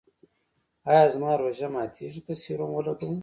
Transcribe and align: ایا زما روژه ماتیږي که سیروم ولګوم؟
ایا 0.89 1.03
زما 1.13 1.31
روژه 1.41 1.67
ماتیږي 1.75 2.21
که 2.25 2.33
سیروم 2.43 2.71
ولګوم؟ 2.73 3.17